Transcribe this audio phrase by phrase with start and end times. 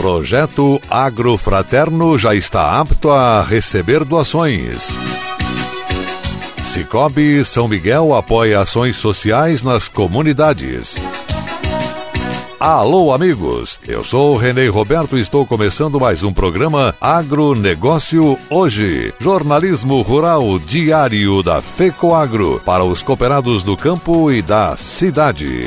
[0.00, 4.88] Projeto Agrofraterno já está apto a receber doações.
[6.72, 10.96] Cicobi São Miguel apoia ações sociais nas comunidades.
[12.58, 13.78] Alô, amigos!
[13.86, 19.12] Eu sou o Renê Roberto e estou começando mais um programa Agronegócio Hoje.
[19.20, 25.66] Jornalismo rural diário da FECOAGRO para os cooperados do campo e da cidade.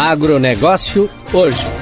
[0.00, 1.79] Agronegócio hoje.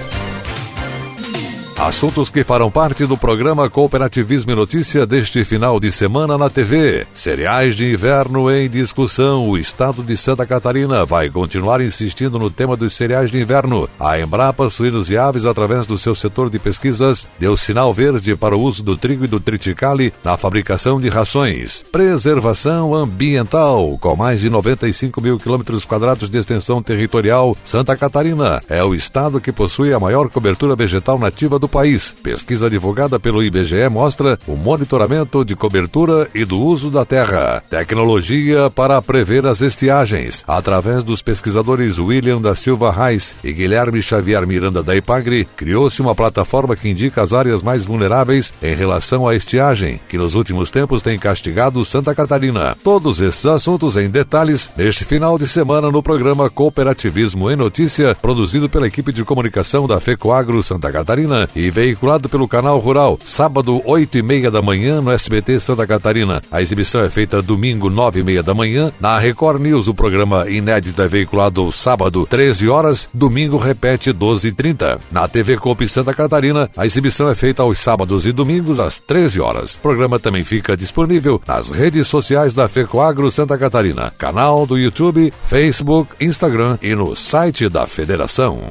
[1.79, 7.07] Assuntos que farão parte do programa Cooperativismo e Notícia deste final de semana na TV.
[7.15, 9.49] Cereais de inverno em discussão.
[9.49, 13.89] O estado de Santa Catarina vai continuar insistindo no tema dos cereais de inverno.
[13.99, 18.57] A Embrapa Suínos e Aves, através do seu setor de pesquisas, deu sinal verde para
[18.57, 21.85] o uso do trigo e do triticale na fabricação de rações.
[21.93, 23.97] Preservação ambiental.
[24.01, 29.41] Com mais de 95 mil quilômetros quadrados de extensão territorial, Santa Catarina é o estado
[29.41, 32.15] que possui a maior cobertura vegetal nativa do país.
[32.23, 37.63] Pesquisa divulgada pelo IBGE mostra o monitoramento de cobertura e do uso da terra.
[37.71, 40.45] Tecnologia para prever as estiagens.
[40.47, 46.15] Através dos pesquisadores William da Silva Reis e Guilherme Xavier Miranda da Ipagre, criou-se uma
[46.15, 51.03] plataforma que indica as áreas mais vulneráveis em relação à estiagem, que nos últimos tempos
[51.03, 52.77] tem castigado Santa Catarina.
[52.83, 58.69] Todos esses assuntos em detalhes neste final de semana no programa Cooperativismo em Notícia, produzido
[58.69, 64.19] pela equipe de comunicação da FECOAGRO Santa Catarina e veiculado pelo canal Rural, sábado, 8
[64.19, 66.41] e meia da manhã, no SBT Santa Catarina.
[66.51, 68.93] A exibição é feita domingo, 9 e meia da manhã.
[69.01, 74.53] Na Record News, o programa inédito é veiculado sábado, 13 horas, domingo repete 12 e
[74.53, 75.01] 30.
[75.11, 79.41] Na TV Coop Santa Catarina, a exibição é feita aos sábados e domingos, às 13
[79.41, 79.75] horas.
[79.75, 85.33] O programa também fica disponível nas redes sociais da FECOAGRO Santa Catarina, canal do YouTube,
[85.49, 88.63] Facebook, Instagram e no site da Federação.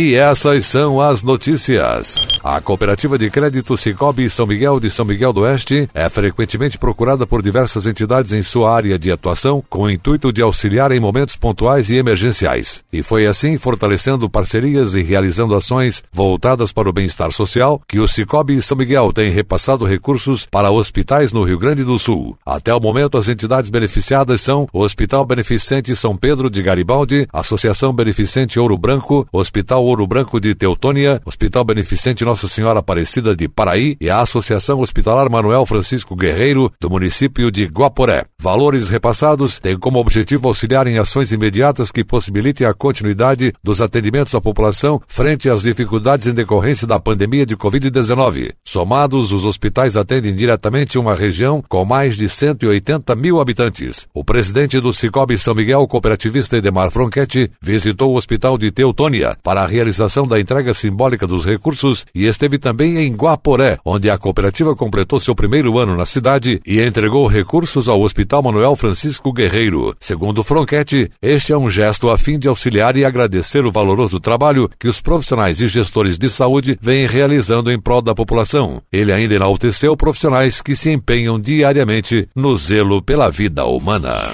[0.00, 2.24] E essas são as notícias.
[2.44, 7.26] A Cooperativa de Crédito Cicobi São Miguel de São Miguel do Oeste é frequentemente procurada
[7.26, 11.34] por diversas entidades em sua área de atuação com o intuito de auxiliar em momentos
[11.34, 12.84] pontuais e emergenciais.
[12.92, 18.06] E foi assim, fortalecendo parcerias e realizando ações voltadas para o bem-estar social, que o
[18.06, 22.38] Cicobi São Miguel tem repassado recursos para hospitais no Rio Grande do Sul.
[22.46, 27.92] Até o momento, as entidades beneficiadas são o Hospital Beneficente São Pedro de Garibaldi, Associação
[27.92, 33.96] Beneficente Ouro Branco, Hospital Ouro Branco de Teutônia, Hospital Beneficente Nossa Senhora Aparecida de Paraí
[33.98, 38.26] e a Associação Hospitalar Manuel Francisco Guerreiro do município de Guaporé.
[38.38, 44.34] Valores repassados têm como objetivo auxiliar em ações imediatas que possibilitem a continuidade dos atendimentos
[44.34, 48.52] à população frente às dificuldades em decorrência da pandemia de Covid-19.
[48.62, 54.06] Somados, os hospitais atendem diretamente uma região com mais de 180 mil habitantes.
[54.12, 59.66] O presidente do Cicobi São Miguel, cooperativista Edemar Fronchetti, visitou o Hospital de Teutônia para
[59.68, 65.20] realização da entrega simbólica dos recursos e esteve também em Guaporé, onde a cooperativa completou
[65.20, 69.94] seu primeiro ano na cidade e entregou recursos ao Hospital Manuel Francisco Guerreiro.
[70.00, 74.68] Segundo Fronchetti, este é um gesto a fim de auxiliar e agradecer o valoroso trabalho
[74.78, 78.82] que os profissionais e gestores de saúde vêm realizando em prol da população.
[78.90, 84.32] Ele ainda enalteceu profissionais que se empenham diariamente no zelo pela vida humana.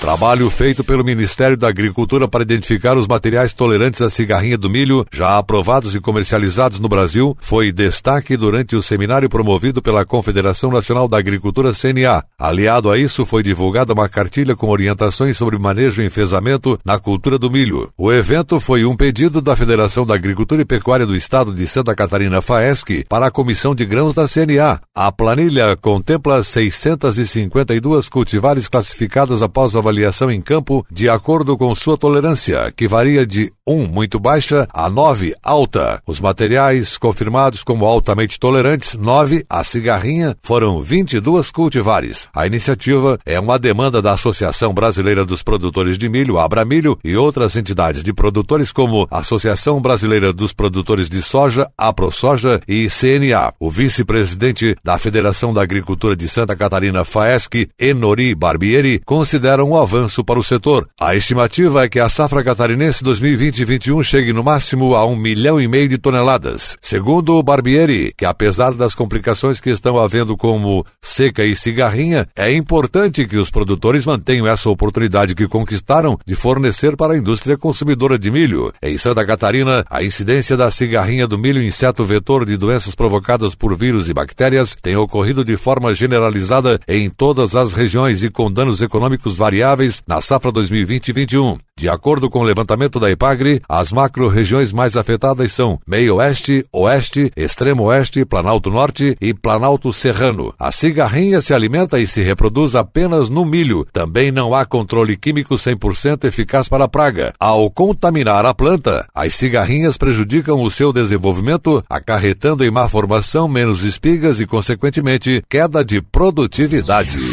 [0.00, 5.04] Trabalho feito pelo Ministério da Agricultura para identificar os materiais tolerantes à cigarrinha do milho,
[5.12, 11.08] já aprovados e comercializados no Brasil, foi destaque durante o seminário promovido pela Confederação Nacional
[11.08, 12.22] da Agricultura CNA.
[12.38, 17.36] Aliado a isso, foi divulgada uma cartilha com orientações sobre manejo e enfesamento na cultura
[17.36, 17.90] do milho.
[17.98, 21.94] O evento foi um pedido da Federação da Agricultura e Pecuária do Estado de Santa
[21.94, 24.80] Catarina FAESC para a Comissão de Grãos da CNA.
[24.94, 31.96] A planilha contempla 652 cultivares classificadas após a avaliação em campo de acordo com sua
[31.96, 36.00] tolerância, que varia de 1 muito baixa a 9 alta.
[36.06, 42.28] Os materiais confirmados como altamente tolerantes, 9 a cigarrinha, foram 22 cultivares.
[42.34, 47.56] A iniciativa é uma demanda da Associação Brasileira dos Produtores de Milho, Abramilho, e outras
[47.56, 53.52] entidades de produtores como Associação Brasileira dos Produtores de Soja, AproSoja e CNA.
[53.58, 60.24] O vice-presidente da Federação da Agricultura de Santa Catarina, FAESC, Enori Barbieri, considera um avanço
[60.24, 60.88] para o setor.
[61.00, 65.68] A estimativa é que a safra catarinense 2020-21 chegue no máximo a um milhão e
[65.68, 66.76] meio de toneladas.
[66.80, 72.52] Segundo o Barbieri, que apesar das complicações que estão havendo como seca e cigarrinha, é
[72.52, 78.18] importante que os produtores mantenham essa oportunidade que conquistaram de fornecer para a indústria consumidora
[78.18, 78.72] de milho.
[78.82, 83.76] Em Santa Catarina, a incidência da cigarrinha do milho inseto vetor de doenças provocadas por
[83.76, 88.82] vírus e bactérias tem ocorrido de forma generalizada em todas as regiões e com danos
[88.82, 91.58] econômicos variáveis variáveis na safra 2020-21.
[91.76, 98.24] De acordo com o levantamento da IPAGRE, as macro-regiões mais afetadas são Meio-Oeste, Oeste, Extremo-Oeste,
[98.24, 100.52] Planalto Norte e Planalto Serrano.
[100.58, 103.86] A cigarrinha se alimenta e se reproduz apenas no milho.
[103.92, 107.32] Também não há controle químico 100% eficaz para a praga.
[107.38, 113.84] Ao contaminar a planta, as cigarrinhas prejudicam o seu desenvolvimento, acarretando em má formação, menos
[113.84, 117.27] espigas e, consequentemente, queda de produtividade.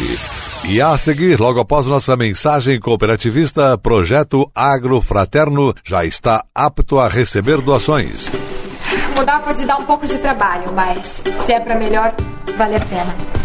[0.67, 7.07] E a seguir, logo após nossa mensagem cooperativista, Projeto Agro Fraterno já está apto a
[7.07, 8.31] receber doações.
[9.15, 12.15] Mudar pode dar um pouco de trabalho, mas se é para melhor,
[12.57, 13.44] vale a pena.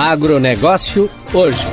[0.00, 1.66] Agronegócio hoje.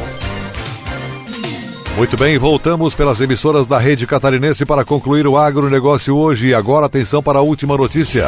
[1.96, 6.48] Muito bem, voltamos pelas emissoras da Rede Catarinense para concluir o agronegócio hoje.
[6.48, 8.28] E agora atenção para a última notícia.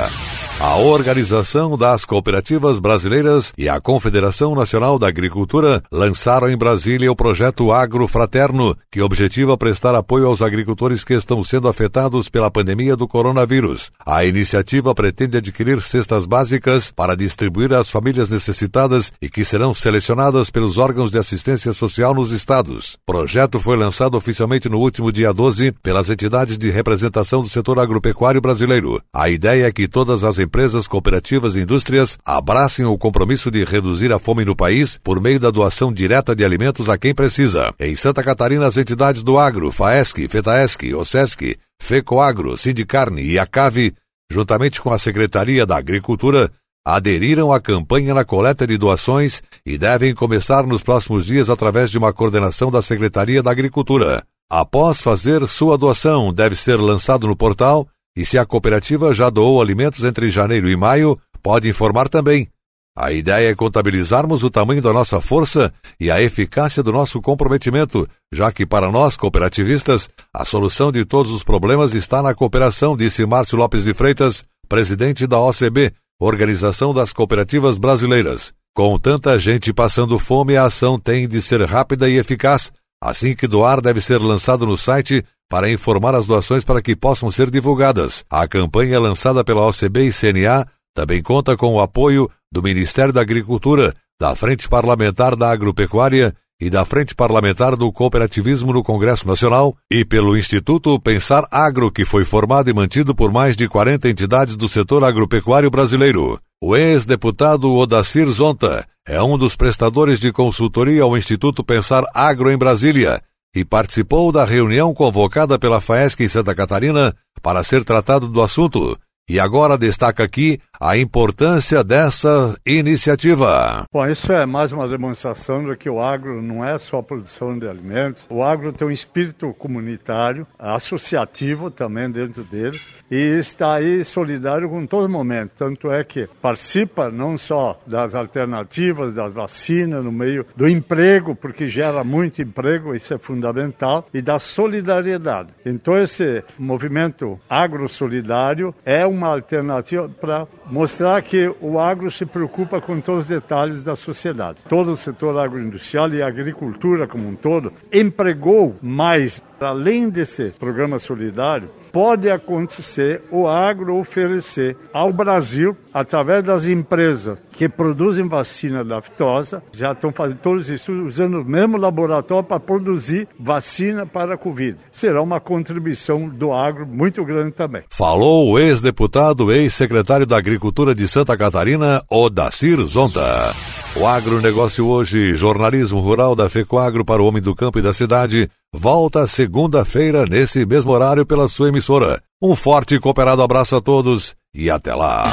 [0.62, 7.16] A Organização das Cooperativas Brasileiras e a Confederação Nacional da Agricultura lançaram em Brasília o
[7.16, 12.98] projeto Agro Fraterno, que objetiva prestar apoio aos agricultores que estão sendo afetados pela pandemia
[12.98, 13.90] do coronavírus.
[14.06, 20.50] A iniciativa pretende adquirir cestas básicas para distribuir às famílias necessitadas e que serão selecionadas
[20.50, 22.96] pelos órgãos de assistência social nos estados.
[23.08, 27.80] O projeto foi lançado oficialmente no último dia 12 pelas entidades de representação do setor
[27.80, 29.02] agropecuário brasileiro.
[29.14, 34.12] A ideia é que todas as empresas, cooperativas e indústrias abracem o compromisso de reduzir
[34.12, 37.72] a fome no país por meio da doação direta de alimentos a quem precisa.
[37.80, 43.94] Em Santa Catarina, as entidades do Agro, FAESC, FETAESC, OSESC, FECOAGRO, Sindicarne e ACAVE,
[44.32, 46.52] juntamente com a Secretaria da Agricultura,
[46.84, 52.00] aderiram à campanha na coleta de doações e devem começar nos próximos dias através de
[52.00, 54.24] uma coordenação da Secretaria da Agricultura.
[54.52, 57.88] Após fazer sua doação, deve ser lançado no portal
[58.20, 62.50] e se a cooperativa já doou alimentos entre janeiro e maio, pode informar também.
[62.94, 68.06] A ideia é contabilizarmos o tamanho da nossa força e a eficácia do nosso comprometimento,
[68.30, 73.26] já que para nós, cooperativistas, a solução de todos os problemas está na cooperação, disse
[73.26, 78.52] Márcio Lopes de Freitas, presidente da OCB, Organização das Cooperativas Brasileiras.
[78.76, 82.70] Com tanta gente passando fome, a ação tem de ser rápida e eficaz.
[83.02, 87.32] Assim que doar, deve ser lançado no site para informar as doações para que possam
[87.32, 88.24] ser divulgadas.
[88.30, 93.22] A campanha lançada pela OCB e CNA também conta com o apoio do Ministério da
[93.22, 99.76] Agricultura, da Frente Parlamentar da Agropecuária e da Frente Parlamentar do Cooperativismo no Congresso Nacional
[99.90, 104.56] e pelo Instituto Pensar Agro, que foi formado e mantido por mais de 40 entidades
[104.56, 106.40] do setor agropecuário brasileiro.
[106.62, 112.58] O ex-deputado Odacir Zonta é um dos prestadores de consultoria ao Instituto Pensar Agro em
[112.58, 113.22] Brasília
[113.56, 118.98] e participou da reunião convocada pela FAESC em Santa Catarina para ser tratado do assunto.
[119.30, 123.84] E agora destaca aqui a importância dessa iniciativa.
[123.92, 127.68] Bom, isso é mais uma demonstração de que o agro não é só produção de
[127.68, 128.26] alimentos.
[128.30, 132.80] O agro tem um espírito comunitário, associativo também dentro dele,
[133.12, 135.52] e está aí solidário com todo momento.
[135.58, 141.68] Tanto é que participa não só das alternativas, das vacinas, no meio do emprego, porque
[141.68, 145.50] gera muito emprego, isso é fundamental, e da solidariedade.
[145.66, 153.02] Então, esse movimento agro-solidário é uma alternativa para mostrar que o agro se preocupa com
[153.02, 154.60] todos os detalhes da sociedade.
[154.68, 161.00] Todo o setor agroindustrial e a agricultura como um todo empregou mais, além desse programa
[161.00, 169.00] solidário, pode acontecer o agro oferecer ao Brasil, através das empresas que produzem vacina da
[169.00, 174.38] aftosa, já estão fazendo todos isso usando o mesmo laboratório para produzir vacina para a
[174.38, 174.78] Covid.
[174.92, 177.84] Será uma contribuição do agro muito grande também.
[177.90, 183.54] Falou o ex-deputado, ex-secretário da Agricultura de Santa Catarina, Odacir Zonta.
[183.96, 188.50] O agronegócio hoje, jornalismo rural da FECOAGro para o homem do campo e da cidade,
[188.72, 192.22] volta segunda-feira nesse mesmo horário pela sua emissora.
[192.42, 195.24] Um forte e cooperado abraço a todos e até lá.